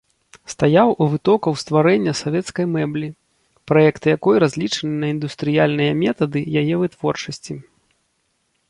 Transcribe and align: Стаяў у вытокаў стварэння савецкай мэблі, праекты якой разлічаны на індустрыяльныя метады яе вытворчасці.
Стаяў 0.51 0.93
у 1.05 1.07
вытокаў 1.11 1.53
стварэння 1.63 2.13
савецкай 2.21 2.65
мэблі, 2.77 3.07
праекты 3.73 4.05
якой 4.17 4.35
разлічаны 4.45 4.95
на 5.05 5.15
індустрыяльныя 5.17 5.91
метады 6.03 6.39
яе 6.65 6.75
вытворчасці. 6.83 7.53